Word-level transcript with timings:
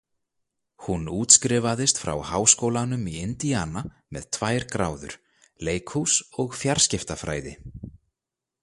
Hún 0.85 1.03
útskrifaðist 1.17 2.01
frá 2.03 2.15
Háskólanum 2.29 3.03
í 3.13 3.13
Indiana 3.27 3.85
með 4.17 4.27
tvær 4.39 4.67
gráður, 4.77 5.15
leikhús- 5.69 6.19
og 6.45 6.59
fjarskiptafræði. 6.63 7.57